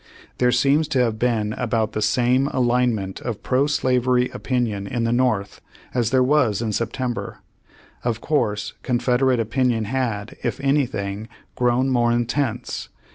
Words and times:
There 0.39 0.51
seems 0.51 0.87
to 0.87 0.99
have 1.01 1.19
been 1.19 1.53
about 1.53 1.91
the 1.91 2.01
same 2.01 2.47
align 2.47 2.95
ment 2.95 3.21
of 3.21 3.43
pro 3.43 3.67
slavery 3.67 4.29
opinion 4.29 4.87
in 4.87 5.03
the 5.03 5.11
North 5.11 5.61
as 5.93 6.09
there 6.09 6.23
Vv 6.23 6.37
as 6.49 6.59
in 6.59 6.73
September. 6.73 7.41
Of 8.03 8.19
course 8.19 8.73
Confederate 8.81 9.39
opin 9.39 9.69
ion 9.71 9.83
had, 9.83 10.37
if 10.43 10.59
anything, 10.59 11.27
grown 11.53 11.89
more 11.89 12.11
intense. 12.11 12.89